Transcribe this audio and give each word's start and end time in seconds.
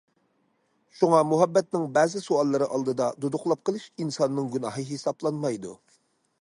شۇڭا 0.99 1.19
مۇھەببەتنىڭ 1.31 1.83
بەزى 1.97 2.23
سوئاللىرى 2.29 2.69
ئالدىدا 2.77 3.11
دۇدۇقلاپ 3.27 3.63
قېلىش 3.69 3.87
ئىنساننىڭ 3.91 4.51
گۇناھى 4.57 4.89
ھېسابلانمايدۇ. 4.93 5.79